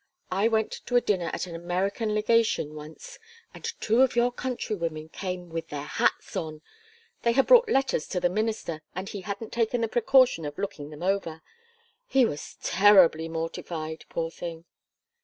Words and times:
I 0.31 0.47
went 0.47 0.71
to 0.87 0.95
a 0.95 1.01
dinner 1.01 1.29
at 1.31 1.45
an 1.45 1.53
American 1.53 2.15
Legation 2.15 2.73
once 2.73 3.19
and 3.53 3.63
two 3.79 4.01
of 4.01 4.15
your 4.15 4.31
countrywomen 4.31 5.09
came 5.09 5.49
with 5.51 5.67
their 5.67 5.83
hats 5.83 6.35
on. 6.35 6.63
They 7.21 7.33
had 7.33 7.45
brought 7.45 7.69
letters 7.69 8.07
to 8.07 8.19
the 8.19 8.27
Minister, 8.27 8.81
and 8.95 9.07
he 9.07 9.21
hadn't 9.21 9.53
taken 9.53 9.81
the 9.81 9.87
precaution 9.87 10.43
of 10.43 10.57
looking 10.57 10.89
them 10.89 11.03
over. 11.03 11.43
He 12.07 12.25
was 12.25 12.55
terribly 12.63 13.29
mortified, 13.29 14.05
poor 14.09 14.31
thing." 14.31 14.65